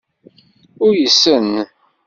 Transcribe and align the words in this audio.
Uysen. 0.85 1.49